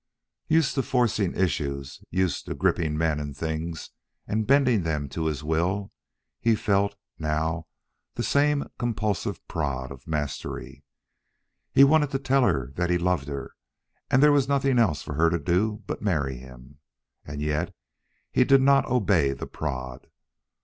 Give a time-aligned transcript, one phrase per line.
[0.47, 3.91] Used to forcing issues used to gripping men and things
[4.25, 5.91] and bending them to his will,
[6.39, 7.67] he felt, now,
[8.15, 10.83] the same compulsive prod of mastery.
[11.71, 13.53] He wanted to tell her that he loved her
[14.09, 16.79] and that there was nothing else for her to do but marry him.
[17.23, 17.71] And yet
[18.31, 20.07] he did not obey the prod.